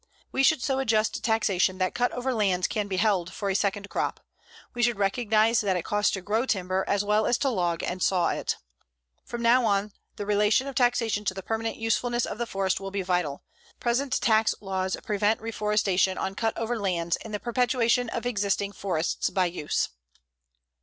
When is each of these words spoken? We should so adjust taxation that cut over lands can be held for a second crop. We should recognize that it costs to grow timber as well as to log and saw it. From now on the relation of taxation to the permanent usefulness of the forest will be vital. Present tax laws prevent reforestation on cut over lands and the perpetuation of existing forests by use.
We 0.31 0.41
should 0.41 0.63
so 0.63 0.79
adjust 0.79 1.23
taxation 1.23 1.77
that 1.77 1.93
cut 1.93 2.11
over 2.13 2.33
lands 2.33 2.65
can 2.65 2.87
be 2.87 2.97
held 2.97 3.31
for 3.31 3.51
a 3.51 3.55
second 3.55 3.87
crop. 3.91 4.19
We 4.73 4.81
should 4.81 4.97
recognize 4.97 5.61
that 5.61 5.77
it 5.77 5.83
costs 5.85 6.09
to 6.13 6.21
grow 6.21 6.47
timber 6.47 6.83
as 6.87 7.03
well 7.05 7.27
as 7.27 7.37
to 7.37 7.49
log 7.49 7.83
and 7.83 8.01
saw 8.01 8.29
it. 8.29 8.57
From 9.23 9.43
now 9.43 9.63
on 9.63 9.93
the 10.15 10.25
relation 10.25 10.65
of 10.65 10.73
taxation 10.73 11.23
to 11.25 11.35
the 11.35 11.43
permanent 11.43 11.75
usefulness 11.75 12.25
of 12.25 12.39
the 12.39 12.47
forest 12.47 12.79
will 12.79 12.89
be 12.89 13.03
vital. 13.03 13.43
Present 13.79 14.13
tax 14.19 14.55
laws 14.59 14.97
prevent 15.05 15.39
reforestation 15.39 16.17
on 16.17 16.33
cut 16.33 16.57
over 16.57 16.79
lands 16.79 17.17
and 17.17 17.31
the 17.31 17.39
perpetuation 17.39 18.09
of 18.09 18.25
existing 18.25 18.71
forests 18.71 19.29
by 19.29 19.45
use. 19.45 19.89